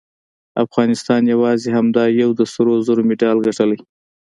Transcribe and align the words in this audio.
افغانستان 0.65 1.21
یواځې 1.33 1.69
همدا 1.77 2.03
یو 2.21 2.29
د 2.39 2.41
سرو 2.53 2.73
زرو 2.87 3.01
مډال 3.09 3.37
ګټلی 3.47 3.79